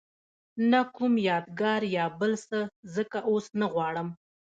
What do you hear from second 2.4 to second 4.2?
څه ځکه اوس نه غواړم.